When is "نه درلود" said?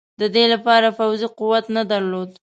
1.75-2.29